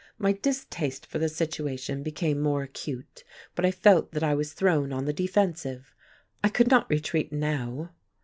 [0.17, 4.91] My distaste for the situation became more acute, but I felt that I was thrown
[4.91, 5.93] on the defensive.
[6.43, 7.91] I could not retreat, now.